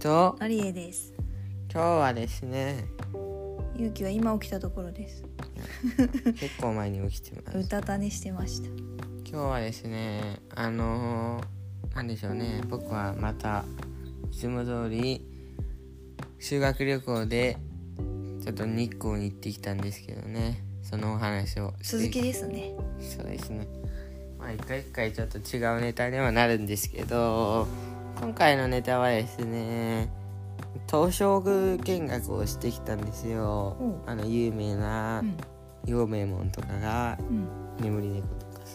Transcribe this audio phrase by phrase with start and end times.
[0.00, 1.12] とアリエです。
[1.70, 2.86] 今日はですね。
[3.76, 5.22] ゆうきは今起きたところです。
[6.40, 7.58] 結構前に起きてます。
[7.58, 8.68] うたた寝してました。
[8.68, 12.62] 今日はですねあのー、なんでしょうね。
[12.70, 13.66] 僕はまた
[14.32, 15.22] いつも通り
[16.38, 17.58] 修学旅行で
[18.42, 20.64] ちょっと日光に行ってきたんですけどね。
[20.82, 22.72] そのお話を続きですね。
[23.00, 23.68] そうですね。
[24.38, 27.68] まあ一回一回ちょっと違うネタにはなるんですけど
[28.18, 30.10] 今回のネタはですね
[30.90, 33.76] 東照宮見学をしてきたんですよ。
[33.80, 34.02] うん。
[34.06, 35.36] あの有名なうん。
[35.86, 37.48] 陽明門とかがうん。
[37.80, 38.66] 眠り猫とか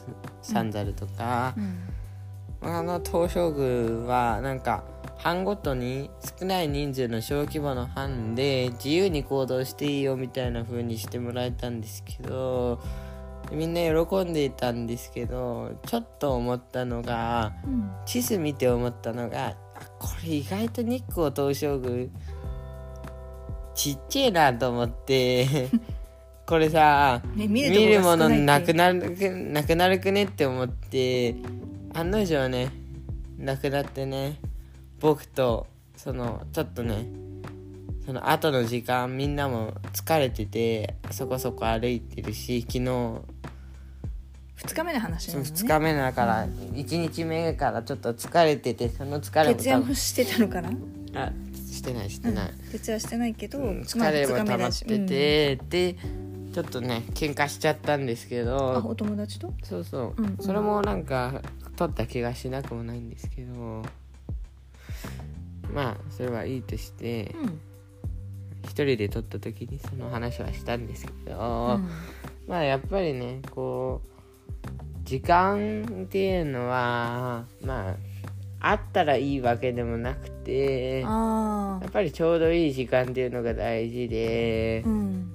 [0.41, 1.53] 三猿とか。
[1.57, 2.69] う、ん。
[2.69, 4.83] あの東照宮はなんか
[5.17, 6.09] 班ごとに
[6.39, 12.79] 少ない人数の小規模の班で自由に行動していいよみたいな風にしてもらえたんですけど
[13.51, 17.91] みんな喜んでいたんですけどちょっと思ったのがうん。
[18.05, 19.55] 地図見て思ったのがあ
[19.99, 22.07] これ意外と日光東照宮
[23.73, 25.69] ちっちゃいなと思って
[26.45, 31.35] これさね見見るものなくなるくなくなるくねって思って
[31.93, 32.69] 案の定ね
[33.37, 34.39] なくなってね
[34.99, 37.07] 僕とそのちょっとね
[38.05, 43.21] その後の時間みんなも疲れててそこそこ歩いてるし昨日
[44.55, 50.69] 二日目の話なそののね2日目だから1日目からちょっと疲れててその疲れも徹夜もしてたのかな？
[51.15, 51.31] あ
[51.71, 55.95] してないしてない、徹夜してないけど、うん疲れも溜まってて、で
[56.53, 58.81] ちょっとね喧嘩しちゃったんですけど。
[58.85, 59.53] お友達と？
[59.63, 60.25] そうそう、うん。
[60.25, 61.41] うんそれもなんか
[61.75, 63.83] 取った気がしなくもないんですけど。
[65.73, 67.59] まあそれはいいとしてうん。
[68.63, 71.89] 一人で撮った時にその話はしたんですけど、うん。
[72.47, 74.14] まあやっぱりねこう
[75.03, 77.95] 時間っていうのはまあ
[78.71, 85.31] あったらいいわけでもなくてあやっぱりちょうどいい時間っていうのが大事であうん。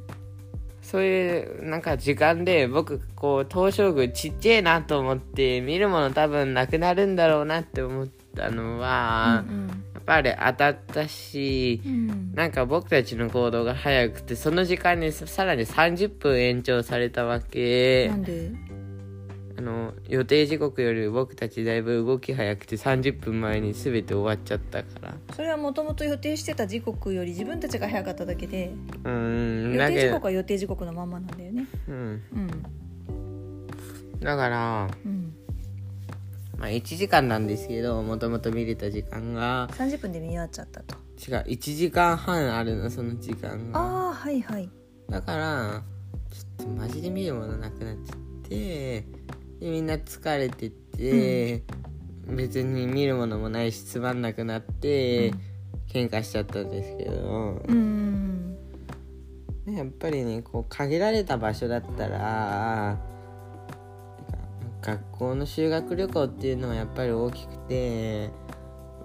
[0.83, 12.33] そういうなんか時間で僕こう東照宮ちっちゃいなと思って見るもの多分なくなるんだろうなって思ったのは、うんやっぱり当たったしうん。
[12.35, 18.09] なんか僕たちの行動が早くてその時間にささらに30分延長されたわけ。
[18.09, 18.51] なんで？
[19.61, 25.15] あの予定時刻より僕たちだいぶ動き早くて30分前に全て終わっちゃったから。
[25.37, 28.73] それはもともと予定してた時刻より自分たちが早かっただけで
[29.05, 31.67] うーん予定時刻は予定時刻のまんまなんだよね。
[31.89, 32.23] うん。
[32.33, 34.21] うん。
[34.21, 35.35] だからうん。
[36.57, 39.69] まあ1時間なんですけどもともと見れた時間が。
[39.73, 40.95] 30分で見終わっちゃったと。
[41.19, 43.79] 違う1時間半あるのその時間が。
[43.79, 44.71] ああはいはい。
[45.11, 45.83] だから
[46.31, 49.05] ちょっとマジで見るものなくなっちゃって
[49.61, 51.63] でみんな疲れてて、
[52.27, 55.33] 別に見るものもないしつまんなくなって、
[55.93, 58.57] 喧嘩しちゃったんですけど、うん。
[59.67, 62.99] ねやっぱりねこう限られた場所だったら
[64.81, 68.31] 学校の修学旅行っていうのはやっぱり大きくてやっ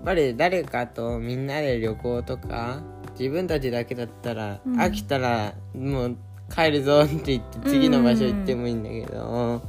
[0.06, 2.82] ぱり誰かとみんなで旅行とか
[3.20, 4.80] 自分たちだけだったら、うん。
[4.80, 6.18] 飽きたらもう
[6.54, 9.62] 帰るぞって言って次の場所行ってもいいんだけど、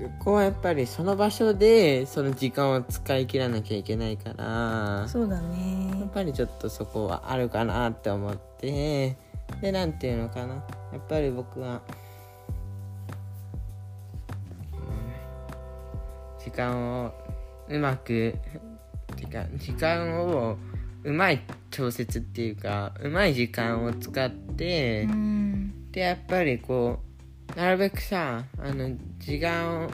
[0.00, 9.18] 旅行はやっぱりその場所でその時間を使い切らなきゃいけないからそうだやねっぱりちょっとそこはあるかなって思って
[9.60, 10.54] でなんていうのかな。
[10.92, 11.80] やっぱり僕は、うん
[16.42, 17.12] 時間を
[17.68, 18.34] うまく
[19.16, 20.56] 時間時間を
[21.04, 25.90] うまい調節っていうかうまい時間を使って、うん。
[25.92, 27.09] でやっぱりこう
[27.56, 29.90] なるべくさあの時間を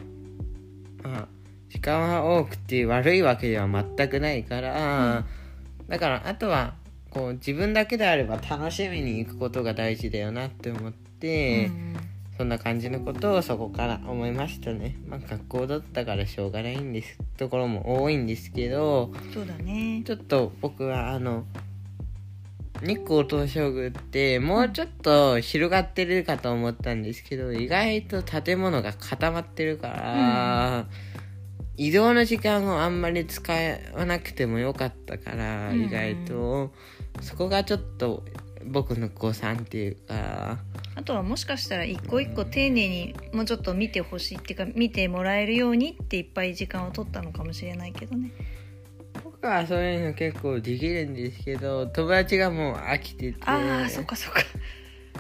[1.05, 1.27] あ
[1.69, 5.25] 時間は多くて悪いわけでは全くないから、
[5.89, 6.75] だからあとは
[7.11, 11.97] こう自分だけであれば楽しみに行くことが大事だよなって思って、うん。
[12.37, 14.97] そんな感じのことをそこから思いましたね。
[15.09, 20.03] まあ学校だったからしょうがないんですところも多いんですけどそうだね。
[20.05, 21.47] ちょっと僕はあの
[22.83, 30.87] 日光東照宮ってもうちょっと広がってるかと思ったんですけど意外と建物が固まってるから、
[31.77, 33.53] 移動の時間をあんまり使
[33.95, 35.85] わなくてもよかったから、うん。
[35.85, 36.73] 意外と。
[37.21, 38.25] そこがちょっと
[38.65, 40.59] 僕の誤算っていうか。
[40.95, 48.31] あとはもしかしたら一個一個丁寧にもうちょっと見てほしいっていうか見てもらえるようにっていっぱい時間を取ったのかもしれないけどね
[49.47, 53.39] 僕はそういうの結構できるんですけど友達がもう飽きてて。
[53.47, 54.41] ああそっかそっか。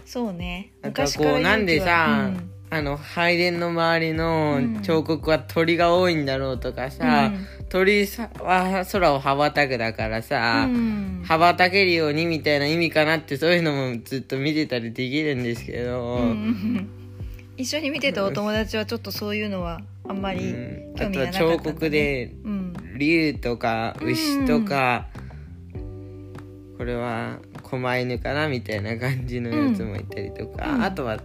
[0.04, 0.72] そうね。
[0.82, 4.82] あとは昔からこうなんでさ勇気はあの拝殿の周りのうん。
[4.82, 7.30] 彫刻は鳥が多いんだろうとかさ、
[7.68, 11.22] 鳥さは空を羽ばたくだからさ、うん。
[11.24, 16.20] 羽ばたけるようにみたいな意味かなってそういうのもずっと見てたりできるんですけど、うん。
[16.20, 16.88] う ん
[17.56, 20.94] 一緒に見てたお友達はちょっとそういうのはあんまりうん。
[20.96, 21.58] 興あとは味がなかったんだね。
[21.58, 22.55] 彫刻でうん
[22.96, 25.06] 竜とか牛とか、
[26.76, 30.84] これは狛犬かなみたいな感じのやつもいたりとか、うん。
[30.84, 31.20] あとは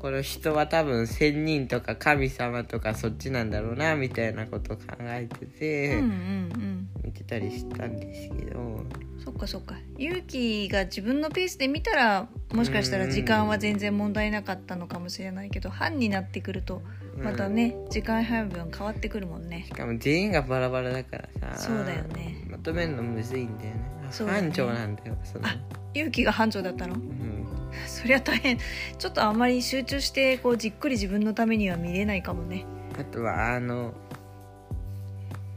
[0.00, 6.88] この人は多分仙人とか神様とかそっちなんだろうなみたいなことを考えてて、うんうんうん。
[7.04, 8.84] 見てたりしたんですけど。
[9.24, 9.76] そっかそっか。
[9.98, 16.82] 勇気が自分のペースで見たらもしかしたら時間は全然問題なかったのかもしれないけど班になってくると
[17.16, 19.66] またね、時間配分変わってくるもんね。
[19.68, 22.44] しかも全員がバラバラだからさそうだよね。
[22.48, 23.80] まとめるのむずいんだよね。
[24.02, 24.32] だね。
[24.32, 25.56] 班長なんだよその、あ
[25.94, 26.94] 勇気が班長だったの？
[26.94, 27.46] うん、
[27.86, 28.58] そりゃ大変。
[28.98, 32.64] ちょっとあんまり集中してこうじっくり自分のためには見れないかもね。
[32.98, 33.92] あとはあの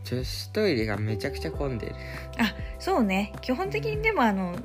[0.04, 1.96] 女子トイレがめちゃくちゃ混んでる。
[2.38, 3.34] あそうね。
[3.42, 4.56] 基本的にでもあの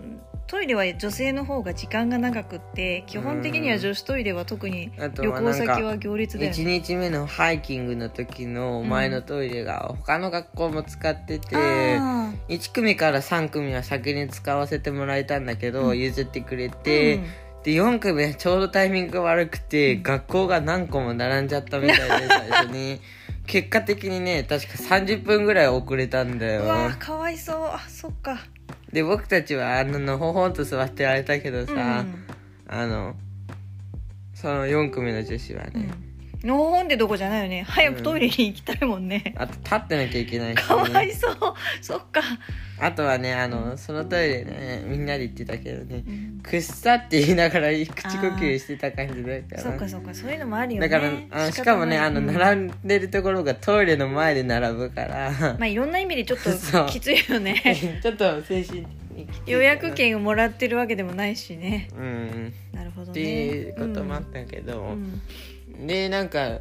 [0.51, 15.99] トイレは女性の方が時間が長くって基本的には女子トイレは特に旅行先は行列だよ1ね日目のハイキングの時の前のトイレが他の学校も使ってて、あ1組から3組は先に使わせてもらえたんだけど、うん。
[15.99, 17.23] 譲ってくれーて、うん。
[17.63, 20.03] で4組はちょうどタイミングが悪くて、うん。
[20.03, 23.01] 学校が何個も並んじゃったみたいで 最初に。
[23.47, 26.63] 結果的にね確か30分ぐらい遅れたんだよ。
[26.63, 27.65] うわーかわいそう。
[27.65, 28.39] あそっか
[28.93, 32.27] で僕たちはあののほほんと座ってられたけどさ、うん。
[32.67, 33.15] あの
[34.35, 35.91] その4組の女子はね、
[36.43, 37.63] うんのほほんでどこじゃないよね。
[37.69, 41.37] 早くトイレに行きたいもんね、あと立ってなきゃいけないし、ね、かわいそう。
[41.83, 42.23] そっか、
[42.79, 46.41] あとはねあのそのトイレねみんなで行ってたけどねうん。
[46.43, 50.15] くっさって言いながら口呼吸してた感じだからそっかそっか。
[50.15, 50.89] そういうのもあるよね。
[50.89, 52.27] だからあのしかもねあのうん。
[52.27, 58.01] 並んでるところがトイレの前で並ぶから、まあいろんな意味でちょっと きついよね。
[58.03, 58.87] ちょっと精神
[59.47, 61.89] 予約券をもらってるわけでもないしね。
[61.95, 62.53] うん。
[62.73, 63.11] なるほどね。
[63.11, 65.21] っていうこともあったけど、うん
[65.87, 66.61] でなんか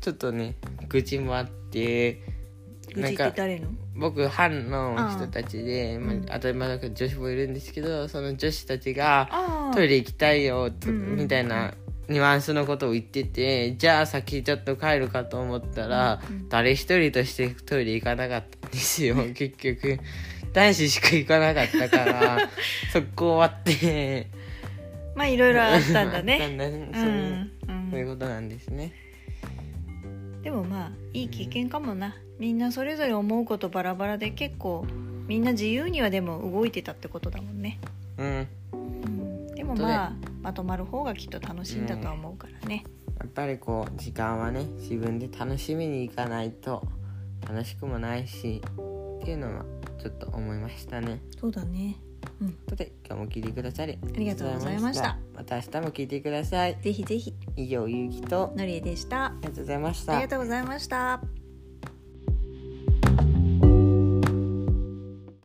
[0.00, 0.56] ちょっとね
[0.88, 2.20] 愚痴もあって
[2.88, 3.68] 愚痴ってなんか誰の？
[3.96, 6.24] 僕班の人たちで、まあうん。
[6.24, 11.74] 当たり前だけど女子もいるんですけどその女子たちがあトイレ行きたいよみたいな
[12.08, 16.48] ニュアンスのことを言っててじゃあ先ちょっと帰るかと思ったら、うんうん。
[16.48, 19.16] 誰一人としてトイレ行かなかったんですよ。
[19.34, 19.98] 結局
[20.52, 22.50] 男子しか行かなかったから
[22.92, 24.28] 速攻終わって。
[25.16, 26.46] まあいろいろあったんだね。
[26.48, 27.04] んだうそう。
[27.04, 27.50] ん
[27.94, 28.92] そういううんことなんですね。
[30.42, 32.16] でもまあいい経験かもな。
[32.38, 34.84] みんなそれぞれ思うことバラバラで結構
[35.26, 37.78] みんな自由にはでも動いてたってことだもんね、
[38.18, 38.48] うん。
[38.72, 40.12] うん、でもまあ
[40.42, 42.84] まとまる方がきっと楽しいんだとは思うからね、
[43.20, 46.82] やっぱりこう時間はね自分で楽しみに行かないと
[47.48, 48.60] 楽しくもないし
[49.20, 49.64] っていうのは
[50.02, 51.20] ちょっと思いましたね。
[51.40, 51.96] そうだね
[52.40, 52.48] うん。
[52.48, 55.18] ということで今日も聞いてくださりありがとうございました。
[55.34, 56.76] また明日も聞いてください。
[56.80, 57.34] ぜひぜひ。
[57.56, 59.26] 以上ゆうきとのりえでした。
[59.26, 60.12] ありがとうございました。
[60.12, 61.43] ありがとうございました